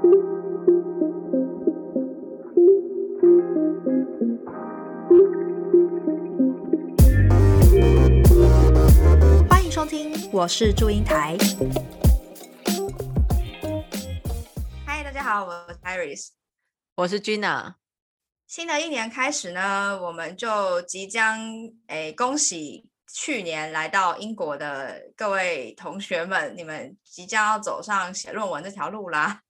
[0.00, 0.06] 欢
[9.64, 11.36] 迎收听，我是祝英台。
[14.86, 16.28] 嗨，大家好，我是 Iris，
[16.94, 17.74] 我是 Gina。
[18.46, 21.40] 新的一年开始呢，我们就即将
[21.88, 29.42] 诶，恭喜去年来到英国的各位同学们，你们即将要走上写论文这条路啦。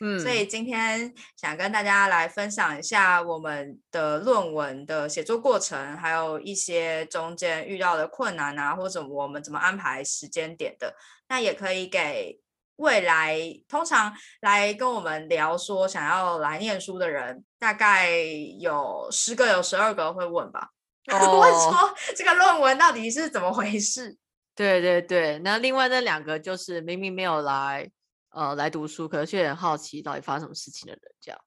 [0.00, 10.94] 嗯，所以今天想跟大家来分享一下我们的论文的写作过程，还有一些中间遇到的困难啊，或者我们怎么安排时间点的。
[11.28, 12.38] 那也可以给。
[12.78, 18.12] 未来通常来跟我们聊说想要来念书的人，大概
[18.60, 20.68] 有十个有十二个会问吧，
[21.08, 24.18] 问说这个论文到底是怎么回事？
[24.54, 27.90] 对对对，那另外那两个就是明明没有来
[28.36, 31.40] 呃来读书，可是却很好奇到底发生什么事情的人，这样。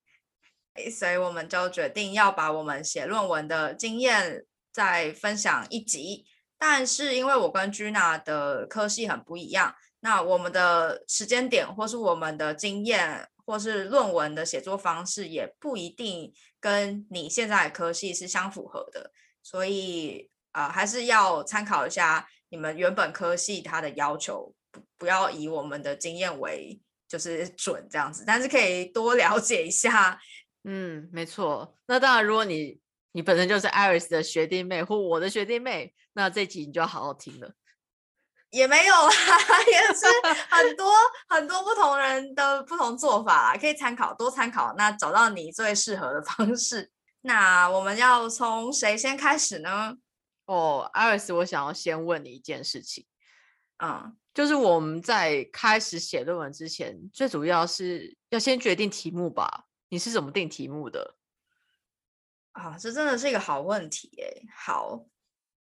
[0.91, 6.25] 所以我们就决定要把我们写论文的经验再分享一集，
[6.57, 9.75] 但是因为我跟 Gina 的科系很不一样。
[9.99, 19.11] 那我们的时间点，或是我们的经验，或是论文的写作方式，也不一定跟你现在的科系是相符合的，
[19.43, 24.55] 所以啊，还是要参考一下你们原本科系它的要求，
[24.99, 30.19] 不不要以我们的经验为就是准这样子，但是可以多了解一下。
[30.65, 31.73] 嗯，没错。
[31.87, 32.79] 那当然，如果你
[33.13, 37.53] 你本身就是 Iris 的学弟妹或我的学弟妹，那这集你就要好好听了。
[38.51, 39.11] 也没有啦，
[39.71, 40.05] 也是
[40.49, 40.91] 很多
[41.29, 46.91] 很多不同人的不同做法，可以参考多参考，那找到你最适合的方式。
[47.21, 49.95] 那我们要从谁先开始呢？
[50.45, 53.05] 哦，艾瑞斯，我想要先问你一件事情，
[53.83, 59.65] 嗯，就是我们在开始写论文之前，最主要是要先决定题目吧？
[59.89, 61.17] 你是怎么定题目的？
[62.53, 64.47] 啊，这真的是一个好问题诶。
[64.55, 65.05] 好，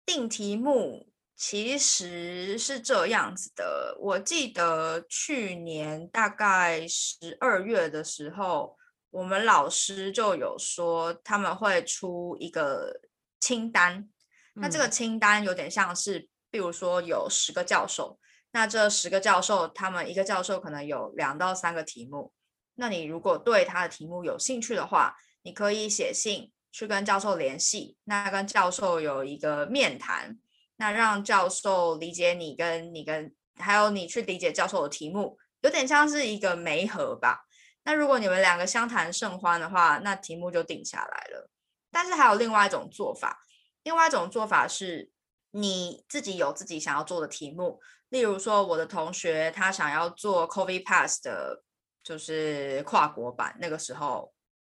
[0.07, 1.13] 定题目。
[1.35, 8.79] 其实是这样子的，我记得去年大概十二月的时候，
[9.11, 13.01] 我们老师就有说他们会出一个
[13.41, 14.09] 清单。
[14.55, 18.21] 那这个清单有点像是，比如说有十个教授，
[18.53, 22.33] 那这十个教授他们一个教授可能有两到三个题目。
[22.77, 30.39] 那你如果对他的题目有兴趣的话，你可以写信去跟教授联系，那跟教授有一个面谈。
[30.77, 37.47] 那让教授理解你，跟你跟还有你去理解教授的题目，有点像是一个媒合吧。
[37.83, 41.51] 那如果你们两个相谈甚欢的话，那题目就定下来了。
[41.91, 43.41] 但是还有另外一种做法，
[43.83, 45.11] 另外一种做法是
[45.51, 47.81] 你自己有自己想要做的题目。
[48.11, 51.63] 例如说，我的同学他想要做 COVID Pass 的，
[52.03, 53.57] 就是跨国版。
[53.61, 54.33] 那个时候，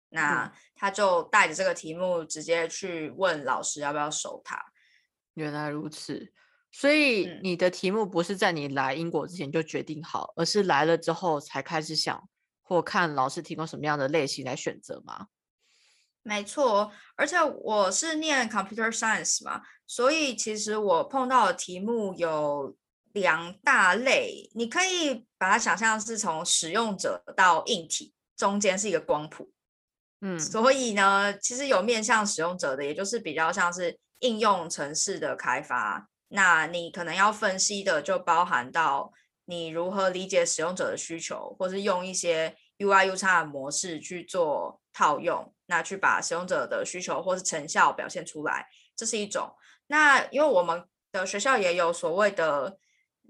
[0.10, 4.62] 那他就带着这个题目直接去问老师要不要收他。
[5.36, 6.34] 原来如此，
[6.72, 12.28] 所以你的题目不是在你来英国之前就决定好，而是来了之后才开始想
[12.62, 15.28] 或看老师提供什么样的类型来选择吗？
[16.24, 22.78] 没错，而且我是念 computer science 嘛，所以其实我碰到的题目有
[23.14, 29.52] 两大类，你可以把它想象是从使用者到硬体中间是一个光谱，
[30.22, 34.00] 嗯，所以呢，其实有面向使用者的，也就是比较像是。
[34.22, 39.12] 应用城市的开发，那你可能要分析的就包含到
[39.46, 49.52] 你如何理解使用者的需求，或是用一些 UI、U 叉的模式去做套用，那去把使用者的需求或是成效表现出来，这是一种。
[49.88, 52.78] 那因为我们的学校也有所谓的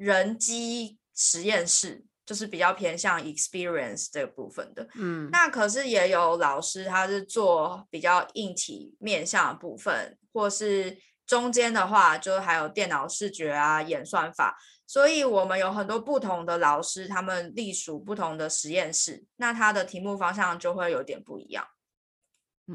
[0.01, 4.87] 人机实验室，就是比较偏向 experience 这个部分的。
[4.95, 10.17] 嗯，那可是也有老师他是做比较硬体面向的部分。
[10.33, 10.97] 或是
[11.27, 14.57] 中间的话，就还有电脑视觉啊、演算法，
[14.87, 21.67] 所以我们有很多不同的老师，他们隶属不同的实验室，那他的题目方向就会有点不一样，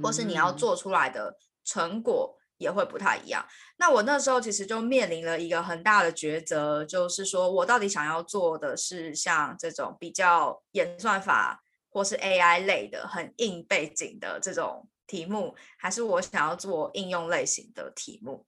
[0.02, 3.44] 或是你要做出来的成果也会不太一样。
[3.79, 14.88] 那我那时候其实就面临了一个很大的抉择，就是说我到底想要做的是像这种比较演算法或是 AI 类的很硬背景的这种。
[15.08, 18.44] 题目还是我想要做应用类型的题目，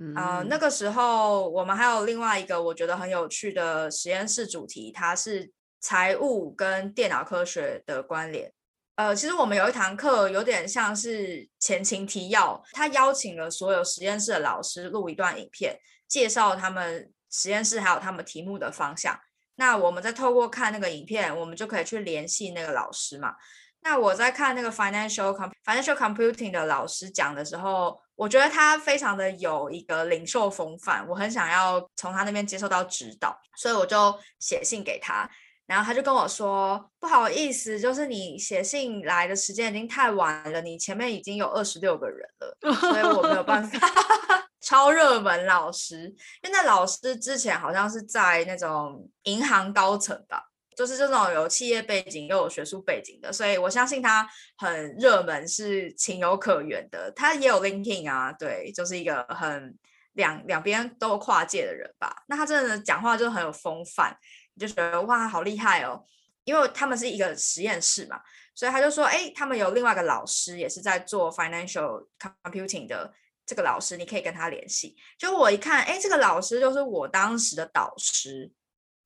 [0.00, 8.50] 嗯，那个时候我们还有另外一个我觉得很有趣的实验室主题，它是财务跟电脑科学的关联。
[9.00, 15.74] 呃，其实我们有一堂课有点像是前情提要，他邀请了所有实验室的老师录一段影片，
[16.06, 19.18] 介绍他们实验室还有他们题目的方向。
[19.54, 23.34] 那我们再透过看那个影片，我们就可以去联系那个老师嘛。
[23.80, 35.26] 那我在看那个 financial financial computing 的老师讲的时候，我觉得他非常的有一个领袖风范，我很想要从他那边接受到指导，所以我就写信给他。
[35.70, 43.78] 然后他就跟我说：“不好意思，就是你写信来的时间已经太晚了，你前面已经有二十六个人了，所以我没有办法。
[44.60, 46.12] 超热门老师，
[46.42, 50.42] 因为那老师之前好像是在那种银行高层吧，
[50.76, 57.12] 就是这种有企业背景又有学术背景的，所以我相信他很热门是情有可原的。
[57.12, 59.78] 他也有 LinkedIn 啊，对，就是一个很
[60.14, 62.24] 两两边都跨界的人吧。
[62.26, 64.16] 那他真的讲话就很有风范。”
[64.60, 66.04] 就觉得哇，好厉害哦！
[66.44, 68.20] 因为他们是一个实验室嘛，
[68.54, 72.06] 所以他就说，哎，他们有另外一个老师也是在做 financial
[72.42, 73.12] computing 的
[73.44, 74.96] 这个老师，你可以跟他联系。
[75.18, 78.50] 就我一看，哎，这个老师就是我当时的导师，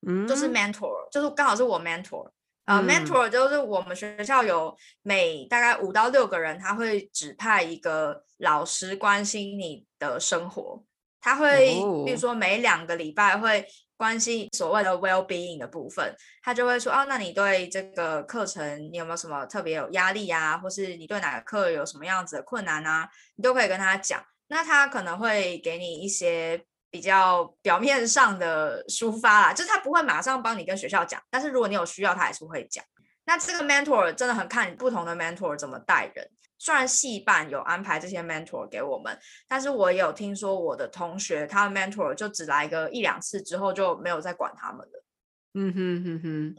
[0.07, 2.31] 嗯，就是 mentor，就是刚好是我 mentor。
[2.65, 10.83] 呃，mentor 就是我们学校有每大概五到六个人，他会指派一个老师关心你的生活，
[11.21, 11.75] 他会
[12.05, 13.67] 比如说每两个礼拜会。
[13.97, 20.57] 关心所谓的 well being 的部分，他就会说哦，那你对这个课程你有没有什么特别有压力啊？
[20.57, 23.09] 或是你对哪个课有什么样子的困难啊？
[23.35, 24.23] 你都可以跟他讲。
[24.47, 32.83] 那他可能会给你一些比较表面上的抒发啦，就是他不会马上帮你跟学校讲，但是如果你有需要，他还是会讲。
[33.25, 36.29] 那这个 mentor 真的很看不同的 mentor 怎么带人。
[36.57, 45.03] 虽然系办有安排这些 mentor 给我们，但是我也有听说我的同学，他的 mentor 就只来个一两次之后就没有再管他们了。
[45.53, 46.55] 嗯哼哼哼。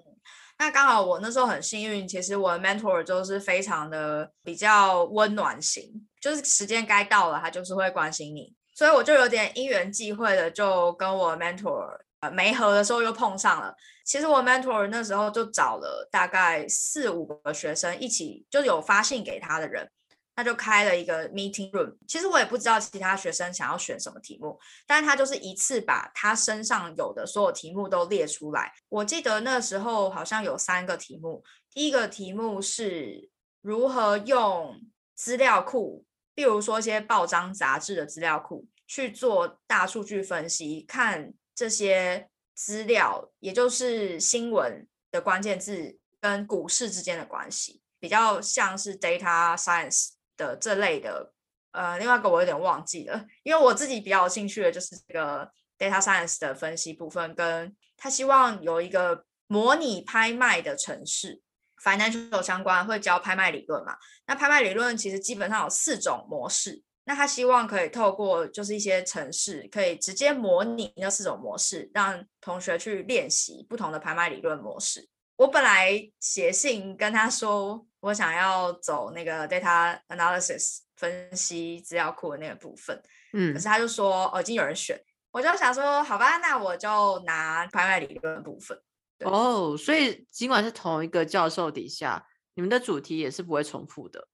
[0.58, 13.74] 那刚好我那时候很幸运，其实我的 mentor 就是非常的比较温暖型，就是时间该到了，他就是会关心你，所以我就有点因缘际会的就跟我 mentor 呃没合的时候又碰上了。
[14.04, 19.90] 其实我 mentor 那时候就找了大概四五个学生一起，就有发信给他的人。
[20.38, 28.70] 他就开了一个 meeting room，其实我也不知道其他学生想要选什么题目，但是他就是一次把他身上有的所有题目都列出来。
[28.90, 31.42] 我记得那时候好像有三个题目，
[31.72, 33.30] 第一个题目是
[33.62, 34.78] 如何用
[35.14, 36.04] 资料库，
[36.34, 50.10] 比如说一些报章杂志的资料库去做大数据分析，看这些资料，也就是新闻的关键字跟股市之间的关系，比较像是 data science。
[50.38, 51.32] 的这类的，
[51.72, 61.40] 呃，另外一个我有点忘记了，因为我自己比较有兴趣的就是这个 data science 的分析部分，跟他希望有一个模拟拍卖的城市
[61.82, 63.96] ，financial 相关会教拍卖理论嘛？
[64.26, 75.08] 那拍卖理论其实基本上有四种模式，那他希望可以透过就是一些城市，可以直接模拟那四种模式，让同学去练习不同的拍卖理论模式。
[75.36, 83.00] 我本来写信跟他说，我想要走那个 data analysis 分析资料库的那个部分，
[83.34, 85.00] 嗯，可是他就说哦，已经有人选，
[85.30, 88.76] 我就想说，好吧，那我就拿拍卖理论部分。
[89.24, 94.26] 哦，所以尽管是同一个教授底下，你们的主题也是不会重复的。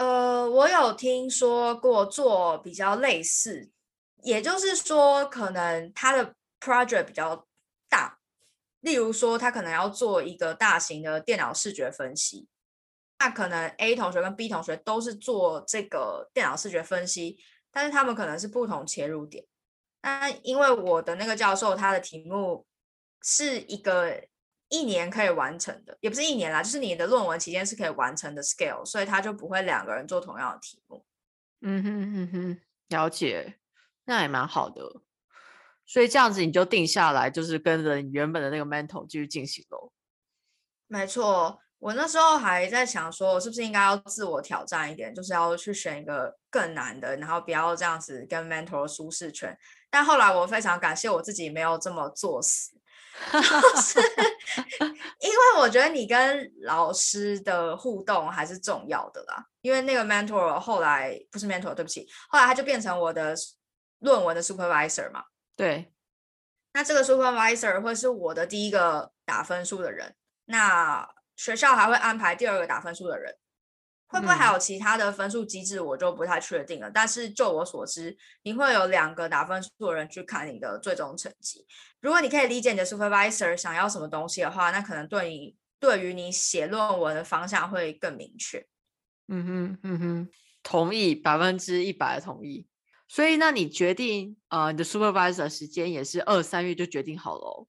[0.00, 3.70] 呃，我有听说过做比较类似，
[4.22, 7.46] 也就是说，可能他的 project 比较
[7.86, 8.18] 大。
[8.80, 12.48] 例如说，他可能要做一个大型的电脑视觉分析，
[13.18, 17.36] 那可能 A 同学跟 B 同学都是做这个电脑视觉分析，
[17.70, 19.44] 但是他们可能是不同切入点。
[20.00, 22.64] 那因为我的那个教授他的题目
[23.20, 24.18] 是一个
[24.70, 31.04] 一年可以完成的，也不是一年啦，就是你的论文期间是可以完成的 scale，所以他就不会两个人做同样的题目。
[31.60, 33.58] 嗯哼哼哼，了解，
[34.06, 34.82] 那也蛮好的。
[35.84, 39.92] 所以这样子你就定下来，就是跟着你原本的那个 mental 继续进行喽。
[40.86, 49.58] 没错，我那时候还在想说，我是不是应该要自我挑战一点，就是要去选一个更难的，然后不要这样子跟 mental 舒适圈。
[49.90, 52.70] 但后来我非常感谢我自己没有这么作死，
[53.82, 54.00] 是
[55.20, 59.44] 因为我觉得你跟老师的互动还是重要的啦。
[59.60, 63.34] 因为那个 mentor 后来不是 mentor，对不起，后来他就变成我的
[63.98, 65.24] 论文的 supervisor 嘛。
[65.54, 65.92] 对，
[66.72, 70.14] 那这个 supervisor 会是我的第一个打分数的人。
[70.46, 73.36] 那学校还会安排第二个打分数的人，
[74.10, 76.90] 会不会还有其他的分数机制，我就不太确定了。
[76.90, 81.64] 但是就我所知，你会有两个打分数的人去看你的最终成绩。
[82.00, 88.66] 如果你可以理解你的 supervisor 想要什么东西的话，那可能对你对于你写论文的方向会更明确。
[89.28, 90.28] 嗯哼，嗯哼，
[90.64, 92.66] 同意，百分之一百的同意。
[93.06, 97.66] 所以，那你决定呃，你的 supervisor 时间也是二三月就决定好了。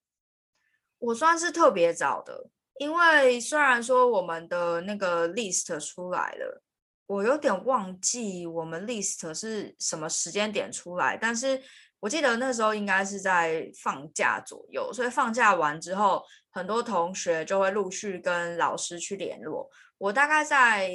[0.97, 2.49] 我算是特别早的，
[2.81, 6.63] 因为虽然说我们的那个 list 出来了，
[7.05, 11.61] 我有点忘记我们 list 是什么时间点出来，但是
[11.99, 19.69] 我记得那时候应该是在放假左右，所以放假完之后，很多同学就会陆续跟老师去联络。
[19.99, 20.89] 我大概在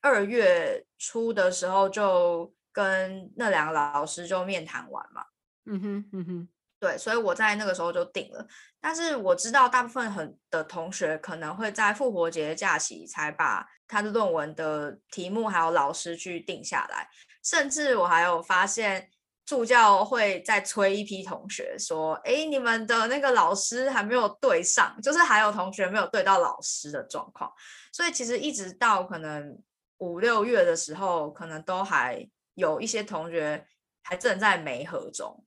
[0.00, 5.26] 二月初的时候就跟那两个老师就面谈完嘛。
[5.66, 6.48] 嗯哼，嗯哼。
[6.80, 8.46] 对，所以我在那个时候就定了。
[8.80, 17.08] 但是我知道大部分很的同学可能会在复活节假期才把他的论文的题目还有老师去定下来。
[17.42, 19.10] 甚至我还有发现
[19.44, 27.50] 助教会再催一批同学说：“哎，你们的那个老师还没有对上，就是还有同学没有对到老师的状况。”
[27.92, 29.60] 所以其实一直到可能
[29.96, 33.66] 五六月的时候，可能都还有一些同学
[34.02, 35.44] 还正在没合中。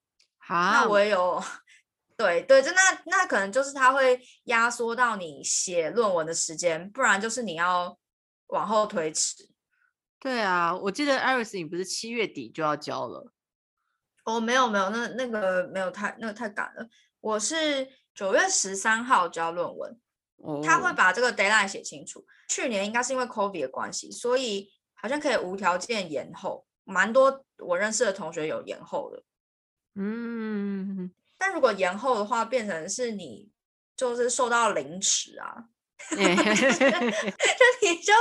[0.54, 1.42] 那我也有，
[2.18, 7.98] 对对，就那那可能就是他会压缩到你写论文的时间，不然就是你要
[8.48, 9.50] 往后推迟。
[10.20, 13.32] 对啊，我记得 Iris 你不是七月底就要交了？
[14.26, 16.88] 哦，没有没有，那那个没有太那个太赶了。
[17.22, 20.00] 我是九月十三号交论文，
[20.64, 22.24] 他会把这个 deadline 写清楚。
[22.48, 29.24] 去年应该是因为 COVID 的关系，所以好像可以无条件延后，蛮多我认识的同学有延后的。
[29.96, 33.50] 嗯，但如果延后的话，变成是你
[33.96, 35.66] 就是受到凌迟啊，
[36.10, 38.14] 就 你就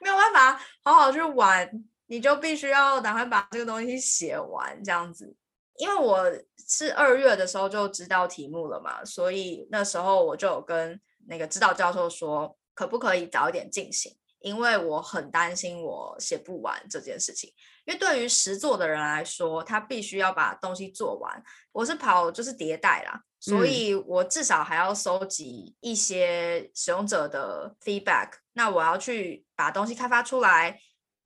[0.00, 1.70] 没有办法好好去玩，
[2.06, 5.34] 你就必须要赶快把这个东西写完这样子。
[5.76, 6.24] 因为我
[6.66, 14.16] 是二月的时候就知道题目了嘛，所以那时候我就有跟那个指导教授说，可不可以早一点进行。
[14.40, 17.52] 因为我很担心我写不完这件事情，
[17.84, 21.42] 因为对于实作的人来说，他必须要把东西做完。
[21.72, 28.30] 我是跑就是迭代啦，所以我至少还要收集一些使用者的 feedback。
[28.52, 30.80] 那我要去把东西开发出来，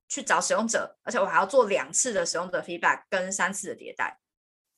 [0.08, 4.18] 去找使用者，而且我还要做两次的使用者 feedback 跟三次的迭代。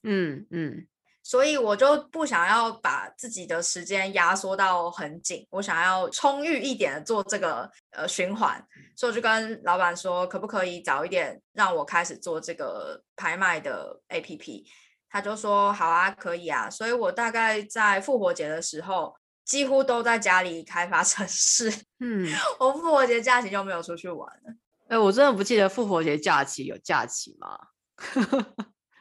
[0.03, 0.87] 嗯嗯。
[1.26, 8.62] 所以我就不想要把自己的时间压缩到很紧，我想要充裕一点的做这个呃循环，
[8.95, 14.64] 所以我就跟老板说，可不可以早一点让我开始做这个拍卖的 APP？
[15.09, 16.69] 他就说好啊，可以啊。
[16.69, 19.16] 所以我大概在复活节的时候，
[19.47, 21.73] 几乎都在家里开发城市。
[22.00, 24.54] 嗯， 我复活节假期就没有出去玩了。
[24.88, 27.59] 哎，我真的不记得复活节假期有假期吗？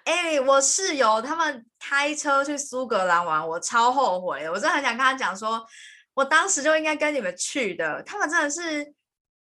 [0.05, 4.49] 哎，我室友他们开车去苏格兰玩，我超后悔。
[4.49, 5.65] 我真的很想跟他讲说，
[6.13, 8.03] 我当时就应该跟你们去的。
[8.03, 8.83] 他们真的是，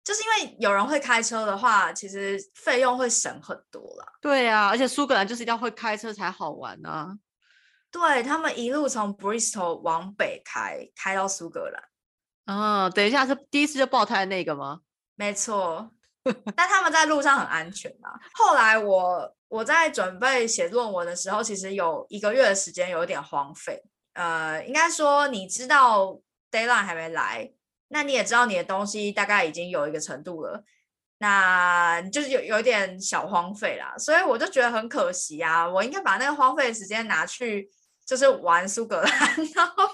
[0.04, 4.06] 就是因为有人会开车的话，其实费用会省很多了。
[4.22, 7.18] 对啊，而且苏格兰就是一定要会开车才好玩啊。
[7.92, 11.84] 对他们一路从 Bristol 往北开，开到苏格兰。
[12.46, 14.82] 啊，等一下是第一次就爆胎那个吗？
[15.16, 15.92] 没错，
[16.56, 18.20] 但他们在路上很安全啊。
[18.34, 19.36] 后来我。
[19.48, 23.82] 我在准备写论文的时候，其实有一个月的时间有点荒废。
[24.14, 26.20] 呃，应该说你知道
[26.52, 27.50] deadline 还没来，
[27.90, 30.62] 那你也知道你的东西大概已经有一个程度了，
[31.20, 33.96] 那就是有有点小荒废啦。
[33.98, 37.70] 所以我就觉得很可惜啊，我应该把那个荒废的时间拿去
[38.06, 39.88] 就是玩苏格兰， 然后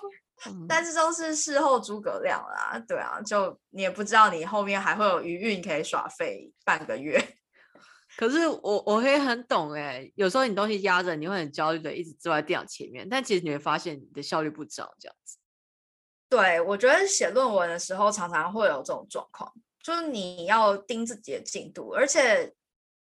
[0.67, 2.77] 但是都是事后诸葛亮啦。
[2.87, 7.19] 对啊，就你也不知道你后面还会有余韵可以耍废半个月。
[8.17, 15.37] 可是我我可以很懂哎，有时候你东西压着，你会很焦虑的，一直坐在电脑前面，但其实你会发现你的效率不涨这样子。
[16.29, 22.53] 对，我觉得写论文的时候常常会有这种状况，就是你要盯自己的进度，而且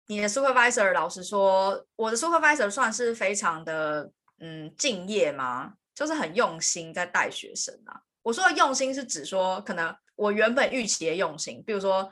[0.06, 5.74] 你的 supervisor 老实说，我的 supervisor 算是非常的嗯敬业吗？
[5.96, 8.02] 就是很用心在带学生啊。
[8.22, 12.08] 我说的用心是指说，可能我原本预期的用心，比如说。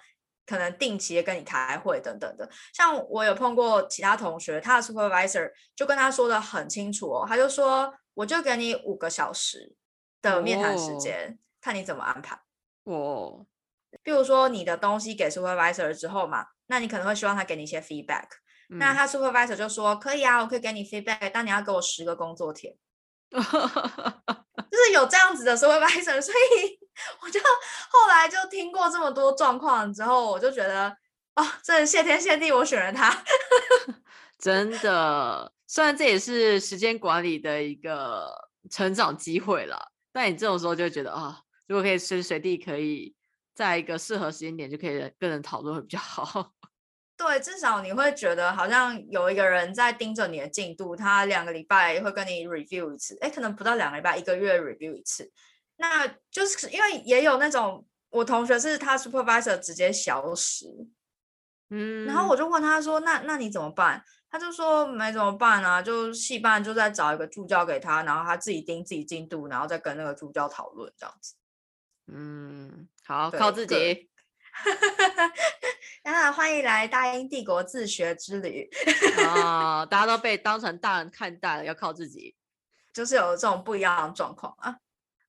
[0.46, 9.74] 可能定期的跟你开会等等的，像我有碰过其他同学，他的 supervisor 就跟他说的很清楚哦，他就说我就给你五个小时
[10.20, 12.38] 的面谈时间，看你怎么安排。
[12.82, 13.46] 哦，
[14.02, 18.26] 比如说你的东西给 supervisor 之后嘛，那你可能会希望他给你一些 feedback，
[18.68, 22.76] 那他 supervisor 就说可以啊，我可以给你 feedback，但你要给我十个工作天。
[24.70, 26.78] 就是有这样子的 supervisor，所以
[27.20, 27.40] 我就
[27.90, 30.96] 后来就听过这么多状况之后，我就觉得
[31.34, 33.24] 啊，真的谢天谢地，我选了他。
[34.38, 38.30] 真的，虽然这也是时间管理的一个
[38.70, 43.14] 成长机会了，但你这种时候就觉得啊，如果可以随时随地可以
[43.54, 46.52] 在一个适合时间点就可以跟人讨论会比较好。
[47.16, 55.30] 对，至少你会觉得好像有一个人在盯着你的进度，他两个礼拜会跟你 review 一次，哎，可能不到两个礼拜，一个月 review 一次，
[55.76, 60.66] 那就是因为也有那种我同学是他 supervisor 直接消失，
[61.70, 71.34] 嗯，然后我就问他说：“那那你怎么办？”他就说：“没怎么办啊，就戏班就在找一个助教给他，然后他自己盯自己进度，然后再跟那个助教讨论这样子。”
[72.12, 74.10] 嗯，好，靠自己。
[76.06, 78.68] 那欢迎来大英帝国自学之旅
[79.26, 79.84] 啊！
[79.86, 82.34] 大家都被当成大人看待了，要靠自己，
[82.92, 84.76] 就是有这种不一样的状况啊。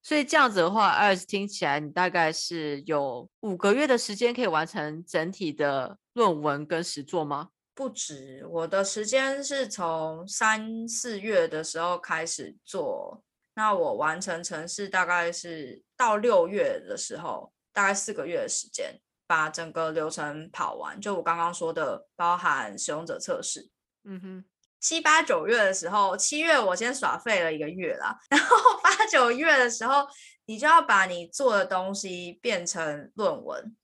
[0.03, 7.51] 所以这样子的话，艾斯听起来你大概是有五个月的时间可以完成整体的论文跟实作吗？
[7.74, 19.00] 不止，我的时间是从三四月的时候开始做，那我完成程式大概是到六月的时候，大概四个月的时间。
[19.27, 23.70] 把整个流程跑完，就我刚刚说的，包含使用者测试。
[24.03, 24.46] 嗯哼，
[24.79, 30.08] 七八九月的时候，七月我先耍废了一个月啦， 然后八九月的时候，
[30.46, 33.75] 你就要把你做的东西变成论文。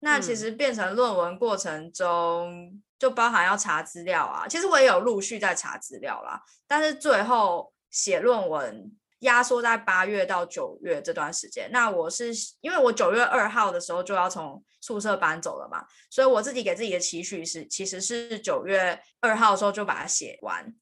[0.00, 4.48] 那其实变成论文过程中，就包含要查资料啊。
[4.48, 8.92] 其实我也有陆续在查资料啦，但是最后写论文。
[9.22, 20.74] 压缩在八月到九月这段时间，那我是因为我九月二号的时候就要从宿舍搬走了嘛，所以我自己给自己的期许是，其实是九月二号的时候就把它写完，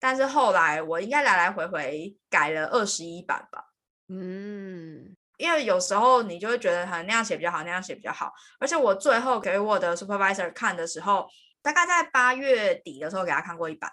[0.00, 3.64] 但是后来我应该来来回回改了二十一版吧。
[4.08, 11.28] 嗯，因为有时候你就会觉得很那样写比较好，那样写比较好，而且我最后给我的 supervisor 看的时候，
[11.62, 13.88] 大概在八月底的时候给他看过一版，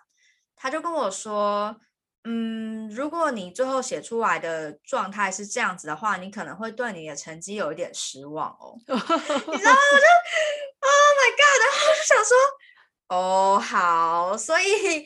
[0.55, 1.79] 他就跟我说。
[2.23, 8.77] 嗯，如果你最后写出来的状态是这样子的话，你可能会对你的成绩有一点失望哦。
[8.87, 9.17] 你知道吗？
[9.47, 10.05] 我就
[10.83, 11.61] Oh my God！
[11.61, 12.37] 然后我就想说，
[13.09, 15.05] 哦，好，所以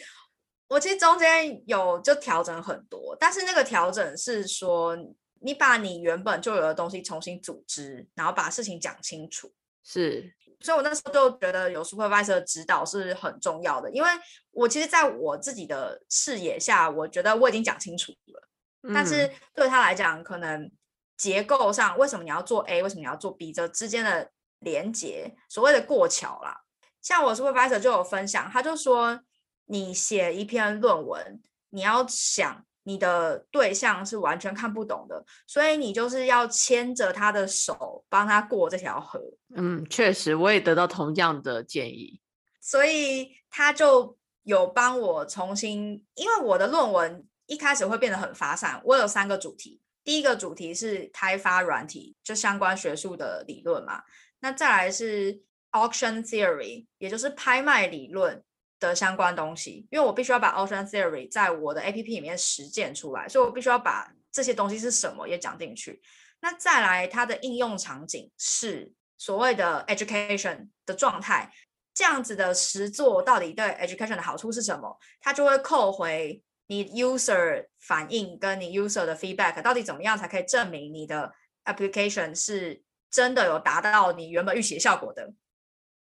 [0.68, 4.98] 我其实中间有就调整很多，但是那个调整是说，
[5.42, 9.54] 你把你原本就有的东西重新组织，然后把事情讲清楚，
[9.86, 10.34] 是。
[10.62, 14.10] 所以，我那时候就觉得有 supervisor 的指导是很重要的，因为
[14.52, 20.72] 我其实在我自己的视野下，我觉得我已经讲清楚了，但是对他来讲，可能
[21.18, 26.62] 结构上为什么你要做 A，为什么你要做 B，这之间的连接，所谓的过桥啦。
[27.02, 29.20] 像我 supervisor 就有分享，他就说，
[29.66, 32.65] 你写一篇论文，你要想。
[32.88, 39.20] 你的对象是完全看不懂的，所以你就是要牵着他的手，帮他过这条河。
[39.56, 42.22] 嗯，确实，我也得到同样的建议，
[42.62, 48.80] 所以他就有帮我重新，因为我的论文一开始会变得很发散。
[48.86, 54.04] 我有三个主题，第一个主题是开发软体，就相关学术的理论嘛。
[54.42, 58.44] 那再来是 auction theory，也就是拍卖理论。
[58.88, 66.02] 的相关东西，因为我必须要把 Ocean Theory 在我的 A P P 里面实践出来，所以我必须要把这些东西是什么也讲进去。
[66.42, 71.52] 那再来，它的应用场景是所谓的 Education 的状态，
[71.94, 74.98] 这样子的实作到底对 Education 的好处是什么？
[75.22, 81.32] 它就会扣回你 User 反应跟你 User 的 Feedback，到底怎么样才可以证明你的
[81.64, 85.34] Application 是真的有达到你原本预期的效果的？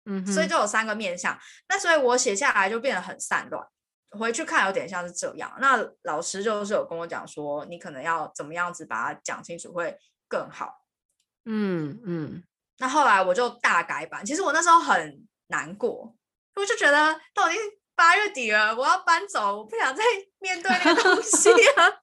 [0.06, 1.38] 嗯，所以就有三个面向，
[1.68, 3.68] 那所以我写下来就变得很散乱，
[4.12, 5.52] 回去看有点像是这样。
[5.60, 10.86] 那老师就是有跟我讲说，你可能要怎么样子把它讲清楚会更好。
[11.46, 12.44] 嗯嗯。
[12.78, 16.14] 那后来我就大改版，其实我那时候很难过，
[16.56, 17.62] 我就觉得都已经
[17.96, 20.04] 八月底了，我要搬走，我不想再
[20.40, 22.02] 面对那个东西了，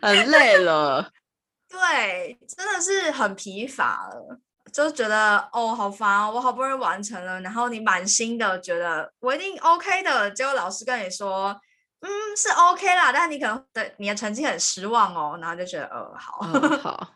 [0.00, 1.12] 很累了。
[1.68, 4.40] 对，真的是很疲乏了。
[4.72, 11.54] 就觉得哦，好烦哦，我好不容易完成了，然后你满心的觉得我一定 OK 的，结果老师跟你说，
[12.00, 16.40] 嗯，是 OK 啦，但是你可能对你的成绩很失望哦，然后就觉得呃，好
[16.82, 17.14] 好，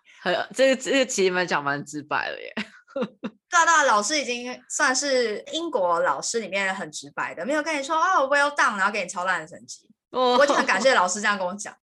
[0.54, 2.52] 这个这个其实蛮讲蛮直白了耶。
[2.94, 9.88] 对啊，对老师已经算是英国老师里面很直白的，没有跟你说哦，Well done，然后给你超烂的成绩。
[10.10, 11.74] 我就很感谢老师这样跟我讲。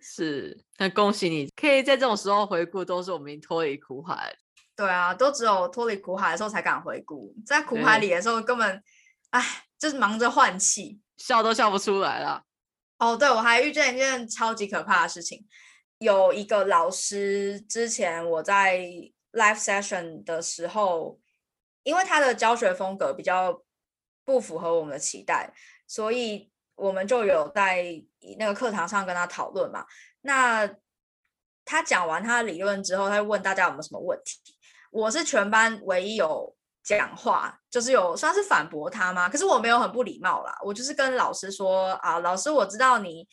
[0.00, 4.34] 是，那恭喜你，可以在这种时候回顾，都是我们脱离苦海。
[4.76, 8.82] 对啊，都只有脱离苦海的时候才敢回顾，在苦海里的时候根本，
[9.30, 9.42] 哎，
[9.78, 12.44] 就是忙着换气，笑都笑不出来了。
[12.98, 15.46] 哦，对，我还遇见一件超级可怕的事情，
[15.98, 18.78] 有一个老师之前我在
[19.32, 21.18] live session 的时候，
[21.82, 23.62] 因为他的教学风格比较
[24.24, 25.54] 不符合我们的期待，
[25.86, 27.84] 所以我们就有在
[28.38, 29.86] 那个课堂上跟他讨论嘛。
[30.20, 30.68] 那
[31.64, 34.55] 他讲完他的理论之后，他就问大家有没有什么问题。
[34.90, 39.28] 我是全班唯一有讲话，就是有算是反驳他吗？
[39.28, 43.26] 可是我没有很不礼貌啦，我就是跟老师说啊，老师我知道你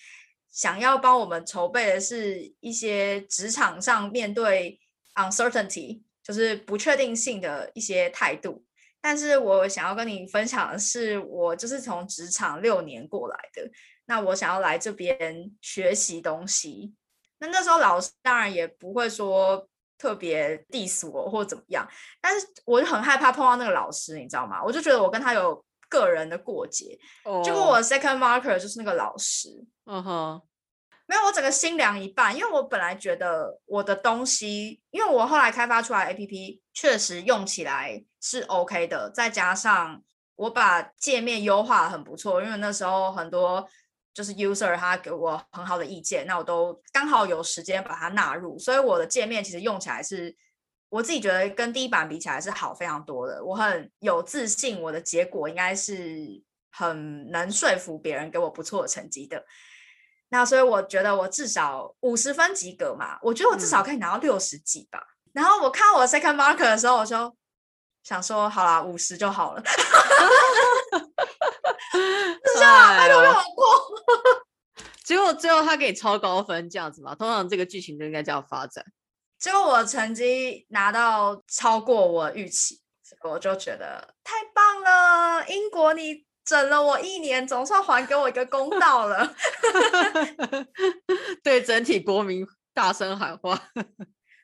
[0.51, 4.79] 想要帮我们筹备的是一些职场上面对
[5.15, 8.65] uncertainty，就是不确定性的一些态度。
[9.01, 13.69] 但是我想要跟你分享的是，我就是从职场六年过来的，
[14.05, 16.95] 那我想要来这边学习东西。
[17.39, 19.67] 那那时候老师当然也不会说
[20.03, 21.87] 特别 diss 我或怎么样，
[22.19, 24.61] 但是我就很害怕碰到那个老师，你知道吗？
[24.61, 25.63] 我就觉得我跟他有。
[25.89, 26.97] 个人的过节，
[27.43, 29.49] 结果我 second marker 就是那个老师，
[29.85, 30.41] 嗯哼，
[31.05, 40.01] 没有，我整个心凉一半，因为我本来觉得我的东西，因为我后来开发出来 A P P 确实用起来是 O K 的，再加上
[40.35, 43.63] 我把界面优化很不错，因为那时候很多
[44.13, 50.36] 就是 user 他给我很好的意见，那我都刚好有时间把它纳入，所以我的界面其实用起来是。
[50.89, 56.39] 我自己觉得跟第一版比起来是好非常多的，我很有自信，我的结果应该是
[56.71, 59.43] 很能说服别人给我不错的成绩的。
[60.30, 65.04] 那所以我觉得我至少五十分及格嘛，我觉得我至少可以拿到六十几吧。
[65.34, 67.36] 然后我看我 second marker 的时候，我就
[68.03, 69.63] 想说，好啦，五十就好了。
[72.55, 73.65] 是啊，拜托让我过。
[75.03, 77.13] 结果最后他给你超高分这样子嘛？
[77.15, 78.83] 通常这个剧情就应该这样发展。
[79.37, 82.79] 结果我成绩拿到超过我预期，
[83.23, 85.45] 我就觉得太棒了！
[85.47, 89.35] 英国，你整了我一年，总算还给我一个公道了。
[91.43, 93.59] 对整体国民大声喊话。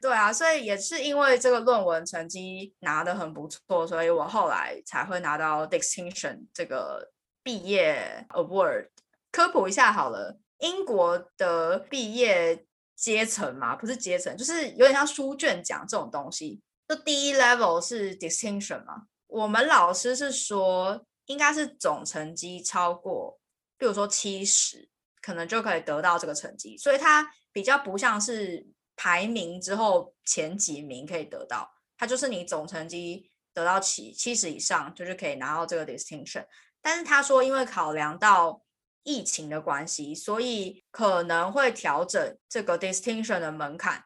[0.02, 7.12] 对啊，所以也是因为这个论文成绩拿的很不错，所以我后来才会拿到 distinction 这个
[7.44, 8.90] 毕业 award。
[9.32, 12.66] 科普一下好了，英国的毕业。
[13.00, 16.60] 阶层嘛，不是阶层，就是有点像书卷奖这种东西。
[16.86, 23.40] 就第一 level 是 distinction 嘛，我们老师是说应该是总成绩超过，
[23.78, 24.90] 比如说七十，
[25.22, 26.76] 可能就可以得到这个成绩。
[26.76, 28.68] 所以它比较不像是
[29.02, 36.46] 排名之后前几名可以得到，它就是你总成绩得到七七十以上，就是可以拿到这个 distinction。
[36.82, 38.62] 但是他说，因为考量到
[39.04, 44.04] 疫情的关系，所以可能会调整这个 distinction 的门槛，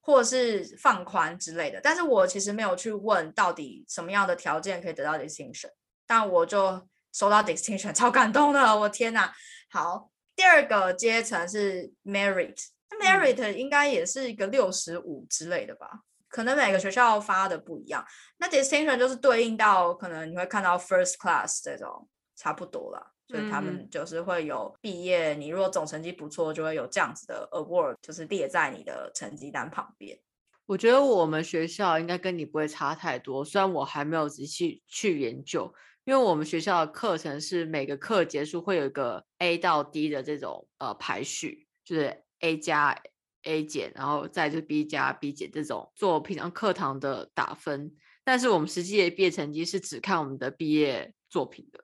[0.00, 1.80] 或是放宽之类的。
[1.80, 5.70] 但是我其实没有去问到底什么样的条件可以得到 distinction，
[6.04, 9.32] 但我就收到 distinction， 超感动的，我天哪！
[9.70, 12.56] 好，第二个阶层是 merit
[13.00, 15.88] merit，merit 应该也是一个六十五之类的吧？
[16.28, 18.04] 可能每个学校发的不一样。
[18.38, 23.12] 那 distinction 就是对应到可能你会看到 first class 这种，差不多了。
[23.28, 30.18] 所以他们就是会有毕业，你如果总成绩不错，就会有这样子的 award，就是列在你的成绩单旁边。
[30.66, 35.72] 我觉得我们学校应该跟你不会差太多，虽然我还没有仔细去研究，
[36.04, 42.96] 因为我们学校的课程是每个课结束会有一个 A 到 D 的这种呃排序，就是 A 加
[43.42, 47.92] A 减，然后再就是 B 加 B 减这种做平常课堂的打分。
[48.22, 51.82] 但是我们实际的毕业成绩是只看我们的毕业作品的。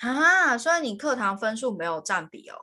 [0.00, 2.56] 啊，所以你课堂分数没有占比哦，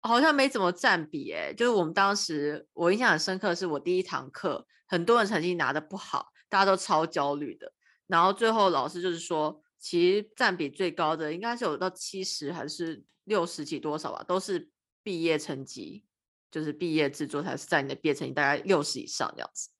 [0.00, 1.52] 好像没怎么占比诶。
[1.56, 7.72] 就是我们当时我印象很深刻，是我第一堂课，很多人成绩拿的不好，大家都超焦虑的。
[8.06, 14.70] 然后最后老师就是说，其实占比最高的应该是有到七十还是六十几多少吧，都是
[15.02, 16.04] 毕业成绩，
[16.50, 19.70] 就是毕业制作才是在你的毕业成绩大概六十以上这样子。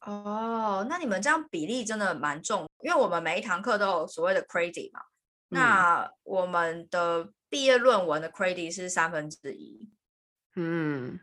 [0.00, 5.00] 哦，那你们这样比例真的蛮重，因为我们每一堂课都有所谓的 credit 嘛。
[5.50, 9.88] 那我们的毕业论文的 credit 是三分之一，
[10.56, 11.18] 嗯，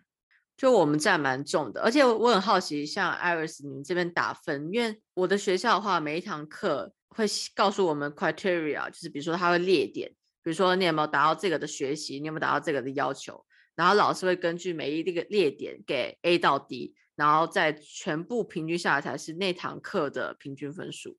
[0.57, 10.09] 就我们占蛮重的，而且我很好奇，像 Iris 你们这边打分，因为我的学校的话，每一堂课会告诉我们 criteria，就是比如说他会列点，
[10.41, 13.45] 比如说你有没有达到这个的学习，你有没有达到这个的要求，
[13.75, 21.17] 然后老师会根据每一个列点给 A 到 D，然后再全部平均下来才是那堂课的平均分数。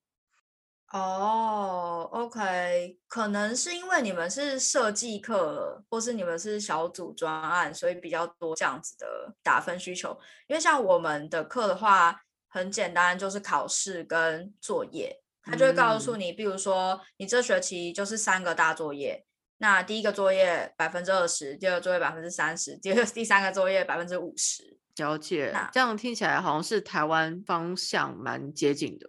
[0.93, 10.17] 哦，OK，可能是因为你们是设计课，或是你们是小组专案，所以比较多这样子的打分需求。
[10.47, 19.27] 因为像我们的课的话，很简单，就是考试跟作业，他就会告诉你，比如说你这学期就是三个大作业，
[19.59, 24.79] 那第一个作业百分之二十，第二个作业百分之三十，第二第三个作业百分之五十。
[24.97, 29.09] 了解，这样听起来好像是台湾方向蛮接近的。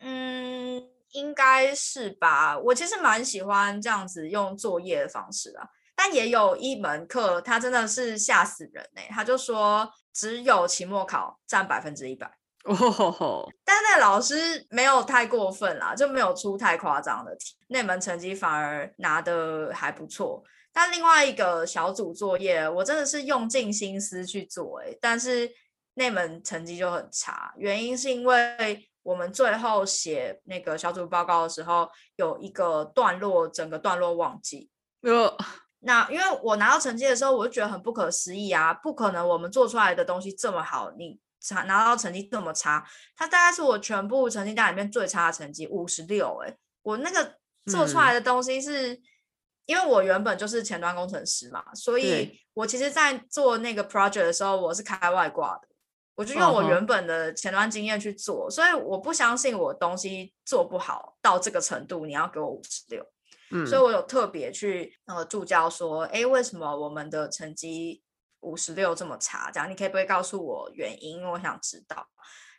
[0.00, 0.88] 嗯。
[1.12, 5.58] 应该是吧，我其实蛮喜欢这样子用作业的方式的。
[5.96, 12.30] 但也有一门课，他真的是吓死人哎，他就说只有期末考占百分之一百
[12.64, 20.42] 哦吼吼，但那老师没有太过分啦，就没有出太夸张的题，那门成绩反而拿的还不错。
[20.72, 25.50] 但另外一个小组作业，我真的是用尽心思去做，哎，但是
[25.94, 27.52] 那门成绩就很差。
[27.56, 34.68] 原因是因为我们最后写那个小组报告的时候，有一个段落，整个段落忘记。
[35.02, 35.36] 呃，
[35.80, 41.18] 那因为我拿到成绩的时候，我就觉得很不可思议啊，不可能我们做出来的东西这么好，你
[41.50, 42.86] 拿拿到成绩这么差。
[43.16, 46.40] 它大概是我全部成绩单里面最差的成绩，五十六。
[46.44, 49.00] 哎，我那个做出来的东西是。
[49.68, 55.68] 因为我原本就是前端工程师嘛，所以我其实，在做那个 project 的时候，我是开外挂的，
[56.14, 63.04] 我就用我原本的前端经验去做，所以我不相信我东西做不好到这个程度，你要给我五十六，
[63.50, 68.02] 嗯，所以我有特别去呃助教说，哎，为什么我们的成绩
[68.40, 69.50] 五十六这么差？
[69.50, 71.18] 这样你可以不可以告诉我原因？
[71.18, 72.06] 因为我想知道。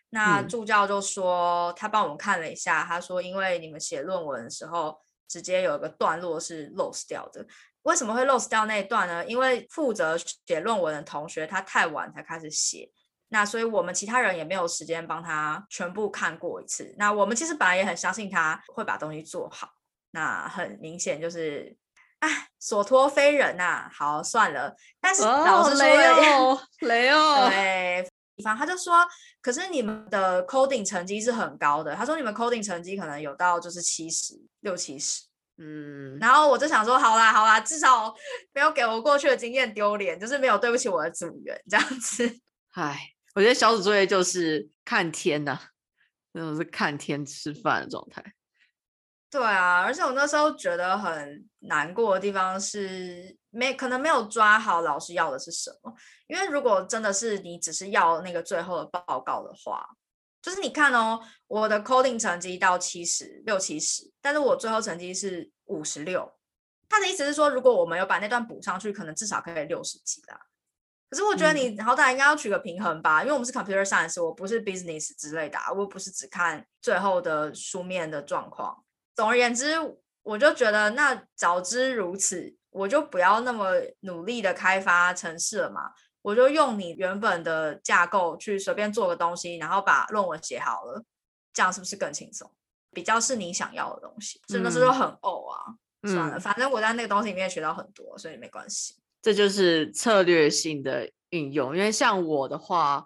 [0.10, 5.00] 那助教就说，他帮我们看了一下，他说，因为你们写论文的时候。
[5.30, 7.46] 直接有一个段落是 lose 掉的，
[7.84, 9.24] 为什么会 lose 掉那一段呢？
[9.28, 12.90] 因为负责写论文的同学他太晚才开始写，
[13.28, 16.96] 那所以我们其他人也没有时间帮他全部看过一次。
[16.98, 19.70] 那我们其实本来也很相信他会把东西做好，
[20.10, 21.78] 那很明显就是，
[22.20, 23.90] 哎，所托非人呐。
[23.94, 24.76] 好，算了。
[25.00, 28.10] 但是老师说的 雷哦，对。
[28.36, 29.06] 比方他就说，
[29.42, 31.94] 可是你们的 coding 成绩是很高的。
[31.94, 35.24] 他说你们 coding 成绩可能有到就是七十六七十，
[35.58, 36.18] 嗯。
[36.20, 38.16] 然后我就想说，好啦好啦，至少
[38.54, 42.40] 没有给我过去的经验丢脸，就是没有对不起我的组员这样子。
[42.76, 45.60] 唉，我觉得小组作业就是看天呐，
[46.32, 48.24] 那种是看天吃饭的状态。
[49.32, 55.94] 对啊，而且我那时候觉得很难过的地方是，没可能没有抓好老师要的是什么。
[56.28, 59.88] 因为如果真的是你只是要那个最后的报告的话，
[60.42, 66.34] 就是你看哦，我的 coding 成绩到七十六七十，但是我最后成绩是五十六。
[66.88, 70.40] 他的意思是说，如果我们有把那段补上去，可能至少可以六十几啦。
[71.08, 78.84] 可是我觉得你好歹应该要取个平衡吧，因为我们是 computer science，我不是 business 之类的，我不是只看最后的书面的状况。
[79.20, 79.76] 总而言之，
[80.24, 91.04] 我就觉得那早知如此，我就不要那么努力的开发城市了嘛，我就用你原本的架构去随便做个东西，然后把论文写好了，
[91.52, 92.50] 这样是不是更轻松？
[92.94, 95.66] 比较是你想要的东西，真的是很呕啊！
[96.08, 98.96] 算了，反正我在那个东西里面学到很多，所以没关系。
[99.22, 103.06] 这就是策略性的运用，因为像我的话，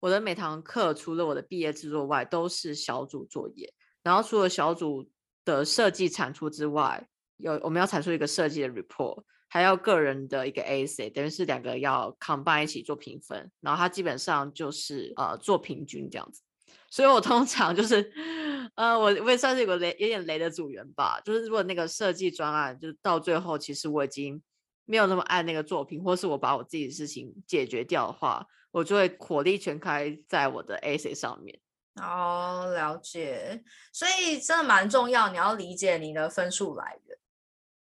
[0.00, 3.72] 我的每堂课除了我的毕业制作外，都是小组作业，
[4.02, 5.08] 然后除了小组。
[5.44, 16.42] 的设计产出之外，有我们要产出一个设计的 report，还要个人的一个 AC，等于是两个要 combine 一起做评分，然后它基本上就是呃做平均这样子。
[16.90, 18.12] 所以我通常就是
[18.76, 24.42] 呃我我也算是有个雷有点雷的组员吧，就是如果那个设计专案就是到最后其实我已经
[24.84, 31.58] 没有那么爱那个作品，或是我把我自己的事情解决掉的话，我就会火力全开在我的 AC 上面。
[31.96, 37.18] 哦，了解，所以真的蛮重要，你要理解你的分数来源，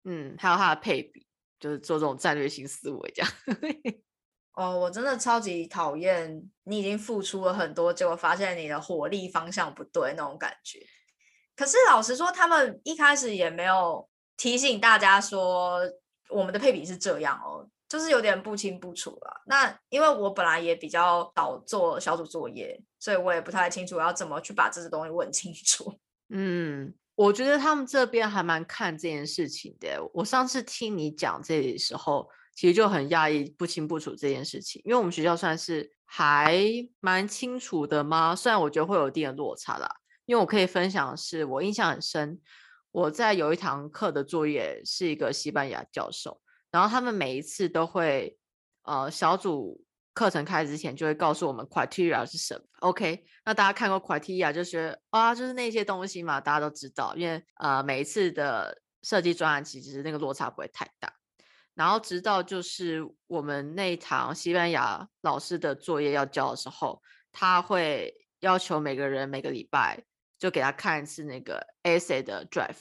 [0.04, 1.26] 嗯，还有它的配比，
[1.60, 3.32] 就是做这种战略性思维这样。
[4.54, 10.86] 哦，我真的超级讨厌你已经付出了很多，结果发现你的火力方向不对那种感觉。
[11.56, 15.80] 可是老实说，他们一开始也没有提醒大家说
[16.30, 17.70] 我们的配比是这样哦。
[17.92, 19.42] 就是有点不清不楚了。
[19.48, 25.94] 那因为我本来也比较早做小组作业，所以我也不太清楚要怎么去把这些东西问清楚。
[26.34, 30.02] 嗯，我觉得他们这边还蛮看这件事情的。
[30.14, 34.82] 我上次听你讲这里时候，其实就很压抑不清不楚这件事情。
[34.86, 36.64] 因为我们学校算是还
[37.02, 38.34] 蛮清楚的吗？
[38.34, 39.94] 虽然我觉得会有一定的落差啦。
[40.26, 42.40] 因为我可以分享的是，我印象很深，
[42.92, 46.41] 我在有一堂课的作业是一个西班牙教授。
[46.72, 48.38] 然后他们每一次都会，
[48.84, 52.62] 呃，小组课程开始之前就会告诉我们 criteria 是什么。
[52.80, 57.16] OK，那大家看过 criteria 就觉得啊，就是那些东西嘛，大家都知道。
[57.16, 61.14] 因为呃，每一次的设计专案其实那个落差不会太大。
[61.74, 70.04] 然后直到就是我们那一堂西班牙老师的作业要交的时候，他会要求每个人每个礼拜
[70.38, 72.80] 就给他看一次那个 essay 的 drive。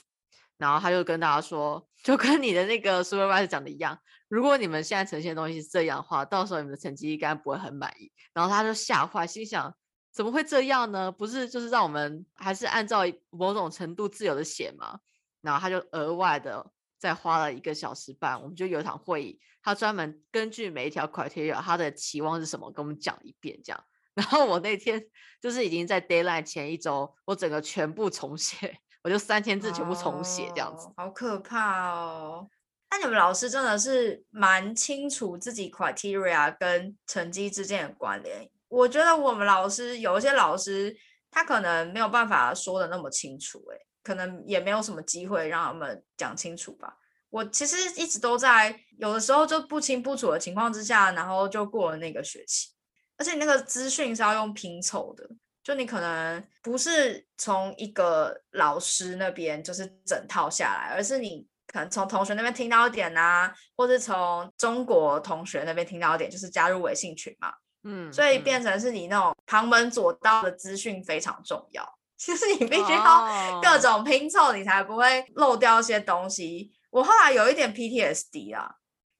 [0.60, 8.12] 然后他就跟大家说，就跟你的那个 supervisor 讲的一样，如果你们现在呈现的东西是这样的话，到时候你们的成绩应该不会很满意。
[8.34, 9.74] 然后他就吓坏，心想
[10.12, 11.10] 怎么会这样呢？
[11.10, 15.00] 不是就是让我们还是按照某种程度自由的写吗？
[15.40, 23.84] 然后他就额外的再花了一个小时半，我们就有一场会议，他专门根据每一条 criteria 他的期望是什么，跟我们讲一遍这样。
[24.12, 25.02] 然后我那天
[25.40, 28.78] 就是已经在 deadline 前一周，我整个全部重写。
[29.02, 32.48] 我就三千字全部重写这样子，好可怕哦！
[32.90, 38.50] 那你们老师真的是蛮清楚自己 criteria 跟成绩之间的关联。
[38.68, 40.94] 我觉得我们老师有一些老师，
[41.30, 46.96] 他可能没有办法说的那么清楚，诶，可能也没有什么机会让他们讲清楚吧。
[47.30, 52.68] 我其实一直都在有的时候就不清不楚的情况之下，然后就过了那个学期。
[53.16, 55.28] 而且你那个资讯是要用拼凑的，
[55.62, 61.48] 就你可能不是从一个老师那边就是整套下来，而是你。
[61.72, 67.52] 可能从同学那边听到一点呐，或是从中国同学那边听到一点，就是加入微信群嘛。
[67.84, 71.88] 嗯，所以变成是你那种旁门左道的资讯非常重要。
[72.16, 76.72] 其实你必须要各种拼凑，你才不会漏掉一些东西。
[76.90, 78.68] 我后来有一点 PTSD 啊，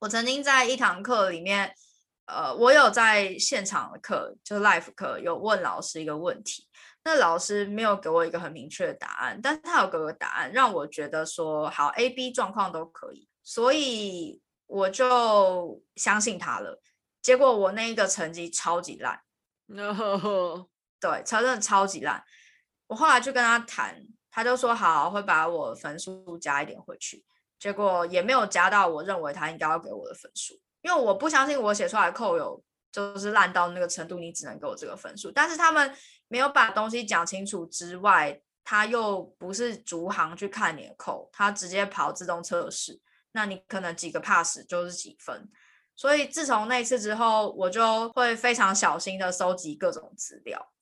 [0.01, 1.73] 我曾经在一堂课里面，
[2.31, 6.67] 呃，我有在现场的课，就是 live 课，有问老师一个问题。
[7.03, 16.81] 那老师没有给我一个很明确的答案，但是他有给我答案，让我觉得说好 A、B 状况都可以，所以我就相信他了。
[17.23, 19.21] 结果我那一个成绩超级烂，
[21.01, 22.23] 对，真的超级烂。
[22.87, 27.25] 我后来就跟他谈，他就说好会把我分数加一点回去，
[27.59, 32.63] 结果也没有加到我认为他应该要给我的分数，因为我不相信我写出来的扣有
[32.93, 35.31] 就是烂到那个程度，你只能给我这个分数。
[35.31, 35.95] 但是他们。
[36.33, 43.01] 没有把东西讲清楚之外，他又不是逐行去看你的扣，他直接跑自动测试，
[43.33, 45.51] 那你可能几个 pass 就是几分。
[45.97, 50.73] 所以自从那次之后，我就会非常小心的收集各种资料，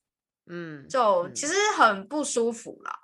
[0.50, 3.00] 嗯，就其实很不舒服啦，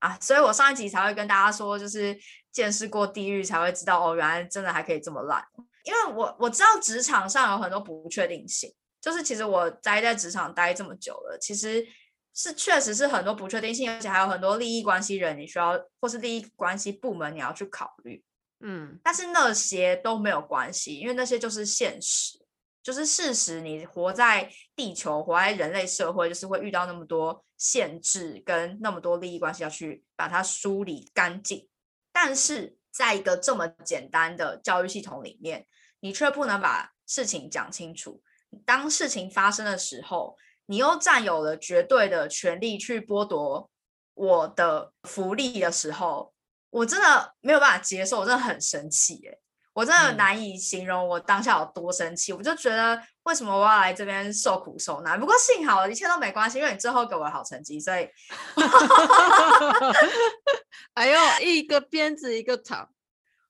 [0.00, 2.18] 啊，所以我上一集才会跟大家说，就是
[2.50, 5.46] 见识过地狱才会知道，哦，原来真的还可以这么烂，
[5.84, 8.74] 因为我我知道职场上有很多不确定性。
[9.00, 11.86] 就是其实我待在职场待这么久了，其实
[12.34, 18.24] 是确实是很多不确定性，而且还有很多利益关系人，你需要或是利益关系部门你要去考虑，
[18.60, 22.38] 嗯，但是那些都没有关系，因为那些就是现实，
[22.82, 23.60] 就是事实。
[23.60, 31.68] 你活在地球，活在人类社会，就是会遇到那么多限制跟那么多利益关系要去把它梳理干净。
[32.10, 35.66] 但是在一个这么简单的教育系统里面，
[36.00, 38.22] 你却不能把事情讲清楚。
[38.64, 43.68] 当事情发生的时候，你又占有了绝对的权利去剥夺
[44.14, 46.32] 我的福利的时候，
[46.70, 49.40] 我真的没有办法接受，我真的很生气，耶！
[49.72, 52.32] 我真的难以形容我当下有多生气。
[52.32, 55.18] 我就觉得，为什么我要来这边受苦受难？
[55.18, 58.08] 不过幸好一切都没关系，因为你最后给我好成绩，所以，
[60.94, 62.90] 哎呦，一个鞭子一个糖。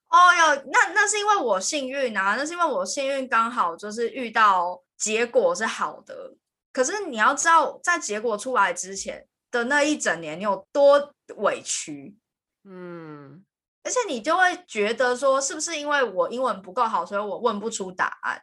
[0.09, 4.83] 哦哟，那那是因为我幸运啊，那是因为我幸运刚好就是遇到。
[4.97, 6.35] 结果是好的，
[6.71, 12.15] 可是你要知道，在结果出来之前的那一整年，你有多委屈，
[12.63, 13.43] 嗯，
[13.83, 18.41] 而且你就会觉得说，是不是因为我英文不够好，所以我问不出答案，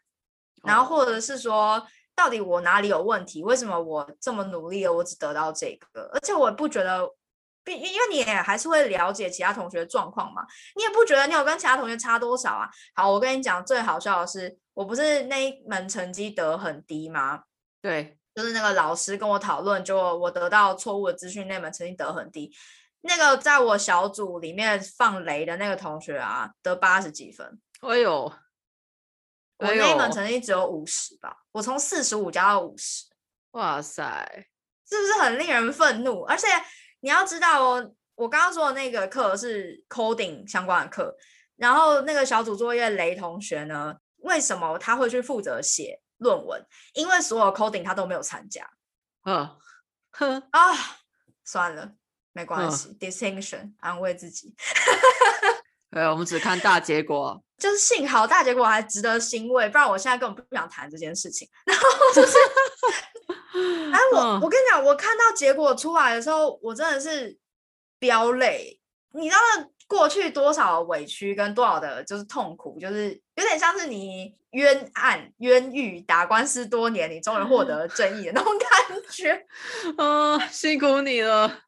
[0.63, 1.83] 然后或者是说，
[2.15, 3.43] 到底我哪里有问题？
[3.43, 6.11] 为什么我这么努力了，我只得到这个？
[6.13, 7.09] 而且我不觉得，
[7.65, 10.47] 并因为你也还是会了解其他同学的状况嘛，
[10.77, 12.69] 你也不觉得你有跟其他同学差多少啊？
[12.95, 14.59] 好，我跟你讲，最好笑的是。
[14.75, 17.43] 我不是那一门成绩得很低吗？
[17.83, 22.51] 对，就是那个老师跟我讨论，就我得到错误的资讯，那门成绩得很低。
[23.03, 27.61] 那个在我小组里面放雷的那个同学啊，得八十几分。
[27.83, 28.33] 哎呦，
[29.59, 31.43] 我那一门成绩只有五十吧？
[31.53, 33.05] 我从四十五加到五十。
[33.51, 34.47] 哇塞，
[34.89, 36.23] 是不是很令人愤怒？
[36.23, 36.47] 而且
[37.03, 41.15] 你要知道哦，我刚刚说的那个课是 coding 相关的课，
[41.57, 43.97] 然后那个小组作业雷同学呢？
[44.19, 46.65] 为什么他会去负责写论文？
[46.95, 48.65] 因为所有 coding 他都没有参加。
[49.25, 49.57] 嗯，
[50.13, 50.61] 哼啊，
[51.45, 51.93] 算了，
[52.33, 54.55] 没关系，distinction，安慰自己。
[55.91, 57.43] 对，我们只看大结果。
[57.63, 61.49] 就是幸好大结果还值得欣慰，不然我现在根本不想谈这件事情。
[61.65, 62.37] 然后就是，
[63.93, 67.39] 哎，我我跟你讲，我看到结果出来的时候，我真的是
[68.01, 68.81] 飙泪。
[69.13, 69.41] 你知道
[69.87, 78.69] 过去多少委屈跟多少的就是痛苦，就是有点像是你冤案冤狱打官司多年，你终于获得正义的那种感
[79.09, 79.47] 觉。
[79.99, 81.61] 嗯， 辛苦你了。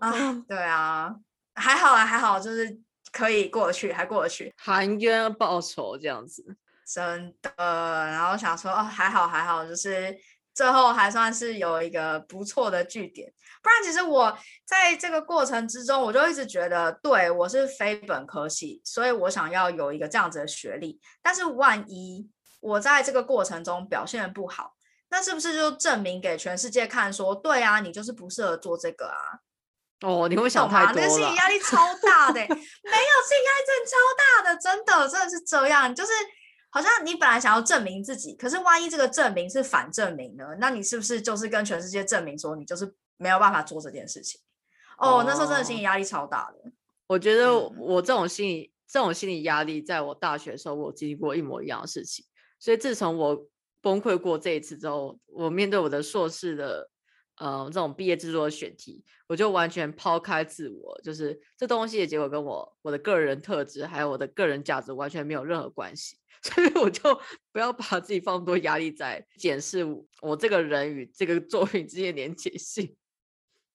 [0.00, 1.14] 啊，对啊，
[1.54, 2.78] 还好啊，还好，就是
[3.14, 6.44] 可以过去，还过得去，含冤报仇这样子。
[6.84, 10.18] 真的，然后想说，哦，还好，还好，就是。
[10.54, 13.28] 最后还算是有一个不错的据点，
[13.60, 21.00] 不然其实我在这个过程之中，我就一直觉得，对我是非本科系，所以我想要有一个这样子的学历。
[21.20, 24.76] 但是万一我在这个过程中表现的不好，
[25.10, 29.18] 那是不是就证明给全世界看，说对啊，你就是不适合做这个啊？
[30.04, 30.94] 哦，你会想太多了。
[30.94, 36.12] 那个心理压力超大的， 没有心理压力真的超大的，真的真的是这样，就是
[36.68, 40.44] 好像你本来想要证明自己，可是万一这个证明是反证明呢？
[40.58, 44.40] 那你是不是就是跟全世界证明说你就是没有办法做这件事情？
[44.98, 46.70] 哦，那时候真的心理压力超大的。
[47.06, 52.24] 我觉得我这种心理这种心理压力，在我大学的时候我经历过一模一样的事情，
[52.58, 53.46] 所以自从我
[53.80, 56.90] 崩溃过这一次之后，我面对我的硕士的。
[57.36, 67.20] 呃，这种毕业制作的选题，我就完全抛开自我，就是这东西的结果跟我我的个人特质还有我的个人价值完全没有任何关系， 所以我就
[67.52, 69.84] 不要把自己放多压力在检视
[70.20, 72.96] 我这个人与这个作品之间的连结性。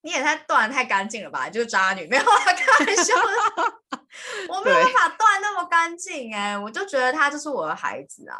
[0.01, 1.49] 你也太断的太干净了吧？
[1.49, 3.99] 就是渣女，没有开玩笑的，
[4.47, 8.39] 我没有办法断那么干净哎，我就觉得他就是我的孩子啊。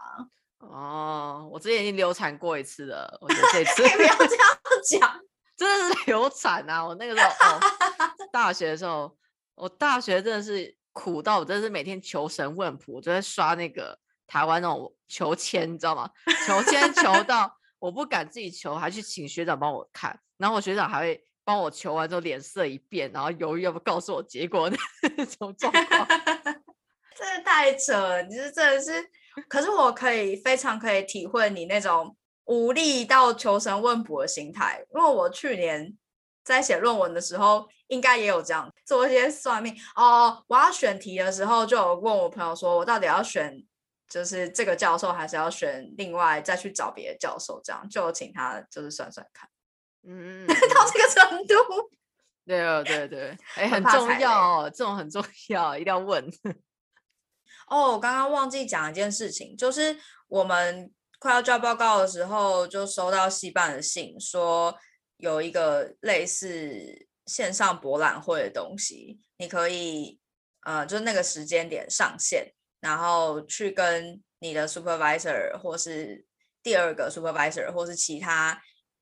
[0.59, 4.47] 哦，我之前已经流产过一次了，我觉得这次 不要这样
[4.89, 5.19] 讲，
[5.55, 6.85] 真的是流产啊！
[6.85, 7.59] 我那个时候哦，
[8.31, 9.15] 大学的时候，
[9.55, 13.97] 我大学真的是苦到我真的是每天求神问卜，我就在刷那个
[14.27, 16.09] 台湾那种求签，你知道吗？
[16.45, 26.07] 求签求到我不敢自己求，还去请学长帮我看，然后我学长还会帮我求完之后脸色一变，然后犹豫要不告诉我结果那种状况，
[27.17, 28.21] 真的太扯了！
[28.23, 29.09] 你是真的是。
[29.47, 32.15] 可是我可以非常可以体会你那种
[32.45, 35.95] 无力到求神问卜的心态，因为我去年
[36.43, 40.43] 在写论文的时候，应该也有这样做一些算命哦。
[40.47, 43.63] 我要选题的时候，就有问我朋友说，我到底要选
[44.07, 47.61] 就是这个教授，还是要选另外再去找别的教授？
[47.63, 49.47] 这样就请他就是算算看，
[50.07, 51.53] 嗯， 到这个程度，
[52.47, 54.31] 对哦，对对，哎，很重要
[54.63, 56.27] 哦，这种很重要，一定要问。
[57.69, 59.97] 哦，我刚刚忘记讲一件事情，就是
[60.27, 64.75] 我们快要交报告的时候，就收到戏办的信，说
[65.17, 70.19] 有一个类似线上博览会的东西，你可以，
[70.61, 76.25] 呃，就是那个时间点上线，然后去跟你的 supervisor 或是
[76.63, 78.61] 第二个 supervisor 或是其他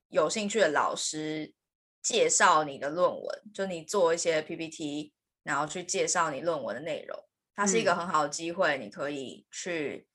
[0.10, 1.54] 有兴趣的老师
[2.02, 5.14] 介绍你的论文，就你做一些 PPT，
[5.44, 7.27] 然后去介绍你论文的内容。
[7.58, 10.08] 它是一个很好的机会，你可以去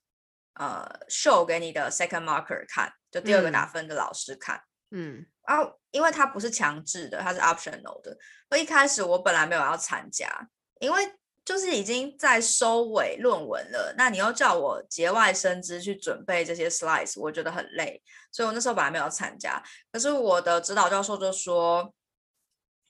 [0.53, 4.63] 呃 show 给你的 second marker 看，就第二个打分的老师看。
[4.91, 8.17] 嗯，然后因为它不是强制的，它是 optional 的。
[8.47, 10.47] 所以一开始我本来没有要参加，
[10.79, 11.03] 因为
[11.43, 19.61] 就是已经在收尾论文了，那你又叫我节外生枝去准备这些 slides，我觉得很累，所以我那时候本来没有参加。
[19.91, 21.93] 可是我的指导教授就说，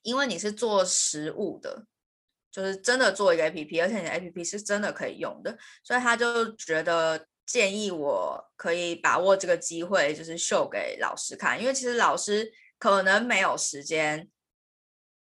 [0.04, 1.88] 因为你是做实物的。
[2.54, 14.30] 就是真的做一个 A P P，而且你的 A P P 是真的可以用的，所以他就觉得建议我可以把握这个机会，就是秀给老师看，因为其实老师可能没有时间，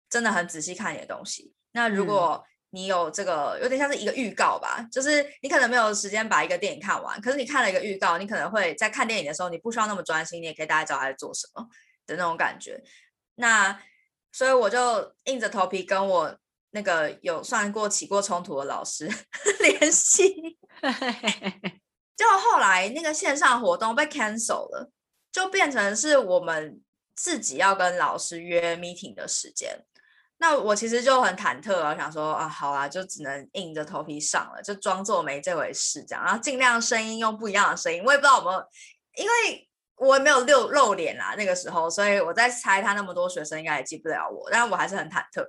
[0.08, 1.54] 真的很仔细看你的东西。
[1.70, 11.64] 那如果你有这个，有点像是一个预告吧，就是你可能没有时间把一个电影看完，可是你看了一个预告，你可能会在看电影的时候，你不需要那么专心，你也可以大概知道他在做什么
[12.08, 12.82] 的那种感觉。
[13.36, 13.80] 那
[14.32, 16.36] 所以我就硬着头皮跟我。
[16.72, 19.08] 那个有算过起过冲突的老师
[19.60, 20.58] 联系，
[22.16, 24.90] 就后来那个线上活动被 cancel 了，
[25.32, 26.80] 就变成是我们
[27.16, 29.84] 自己要跟老师约 meeting 的时间。
[30.38, 38.02] 那我其实就很忐忑啊，想说啊，好啊，就只能硬着头皮上了，就装作没这回事这样，然后尽量声音用不一样的声音。
[38.04, 38.64] 我也不知道有没有，
[39.16, 45.46] 因为我也没有露露脸啦那个时候，所以我在猜他那么多学生应该也记不了我，但是我还是很忐忑。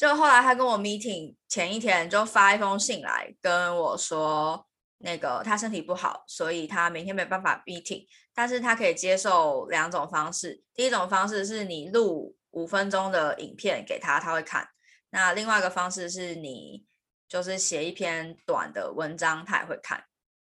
[0.00, 10.64] 就后来他跟我 meeting 前一天就发一封信来跟我说，那个他身体不好，所以他明天没办法 meeting，但是他可以接受两种方式。
[10.72, 14.64] 第一种方式是你录五分钟的影片给他，他会看；
[15.10, 16.86] 那另外一个方式是你
[17.28, 20.02] 就是写一篇短的文章，他也会看。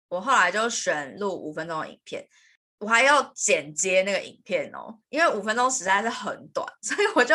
[0.08, 2.26] 我后来就选录五分钟的影片。
[2.78, 7.34] 我还要剪接那个影片哦，因为五分钟实在是很短， 所以我就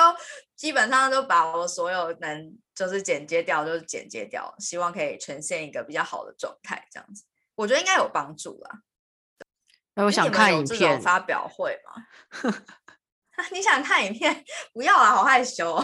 [0.56, 7.24] 基本上都把我所有能就是剪接掉，就是剪接掉，希望可以呈现一个比较好的状态，这样子，
[7.56, 8.82] 我觉得应该有帮助啦。
[9.96, 12.06] 那我想看影片发表会吗？
[13.52, 14.46] 你想看影片？
[14.74, 15.84] 不要啦，好害羞。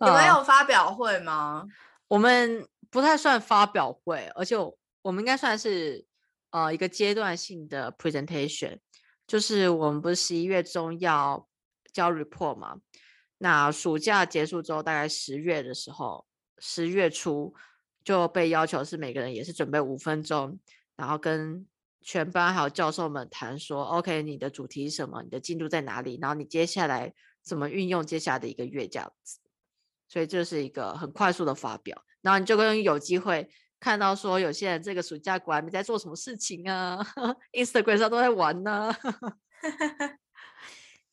[0.00, 1.64] 你们有发表会吗？
[2.08, 4.54] 我们不太算发表会，而且
[5.00, 6.04] 我们应该算是。
[6.50, 8.78] 呃，一个阶段性的 presentation，
[9.26, 11.48] 就是我们不是十一月中要
[11.92, 12.80] 交 report 嘛？
[13.38, 16.26] 那暑假结束之后，大概十月的时候，
[16.58, 17.54] 十月初
[18.04, 20.58] 就被要求是每个人也是准备五分钟，
[20.96, 21.66] 然后跟
[22.02, 25.22] 全班还有教授们谈说，OK，你的主题是什么？
[25.22, 26.18] 你的进度在哪里？
[26.20, 29.38] 然后你接下来怎么运用接下来的一个月这样子。
[30.08, 33.48] 所以这是一个很快速的发表，然后你就跟有机会
[33.80, 36.98] 看到说，有些人这个暑假果然没在做什么事情啊，
[37.52, 38.94] Instagram 上都在玩呢。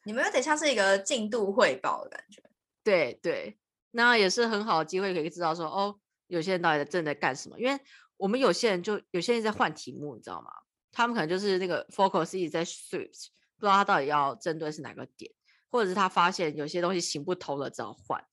[0.04, 2.44] 你们有点像是一个进度汇报的感觉。
[2.84, 3.58] 对对，
[3.92, 5.98] 那也是很好的机会可以知道说，哦，
[6.28, 7.60] 有些人到底正在干什么？
[7.60, 7.80] 因为
[8.18, 10.52] 我们有些人就有些人在换题目，你知道吗？
[10.92, 15.32] 他们可能就是那个 focus 一直在 switch，不知道他到底要针对是哪个点，
[15.70, 18.26] 或者是他发现有些东西行不通了，只好换。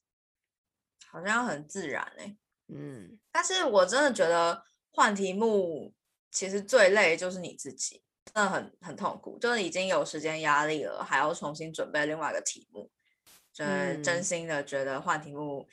[1.06, 2.36] 好像很自然哎，
[2.68, 5.92] 嗯，但是我真的觉得换题目
[6.30, 8.02] 其实最累就是你自己，
[8.32, 12.90] 真的很很痛苦，就是已经有时间压力了，还要重新准备另外一个题目，
[13.52, 15.66] 真真心的觉得换题目，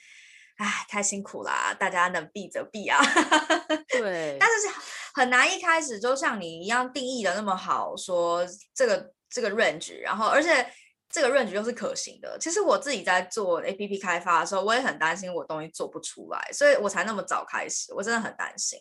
[0.57, 1.73] 哎，太辛苦啦！
[1.73, 2.99] 大家能避则避啊，
[3.89, 4.67] 对，但是
[5.13, 10.71] 很难一开始就像你一样定义的那么好，说这个这个 range，然后而且。
[11.11, 12.37] 这个 range 又是可行的。
[12.39, 17.93] 其实我自己在做 A P P 开发的时候，我也很担心我东西做不出来，所以我才那么早开始。
[17.93, 18.79] 我真的很担心。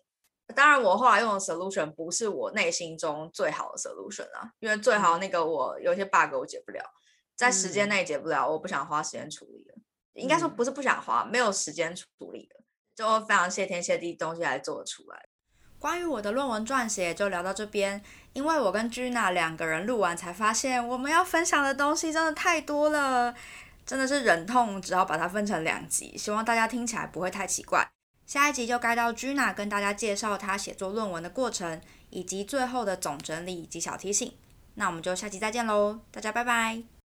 [0.55, 6.83] 当然，我后来用的 solution 不是我内心中最好的 solution 啊，因为最好那个我有些 bug 我解不了，
[7.37, 9.74] 在时间内解不了，我不想花时间处理的。
[10.14, 12.57] 应该说不是不想花，没有时间处理的，
[12.97, 15.28] 就非常谢天谢地东西还做得出来。
[15.81, 18.01] 关于我的论文撰写就聊到这边，
[18.35, 23.35] 因为我跟 Gina 两个人录完才发现，我们要分享的东西真的太多了，
[23.87, 27.89] 真的是忍痛只好把它分成两集，希望大家听起来不会太奇怪。
[28.26, 34.33] 下一集就该到 Gina 跟大家介绍她写作论文的过程，以及最后的总整理以及小提醒。
[34.74, 36.99] 那我们就下期再见喽，大家拜拜。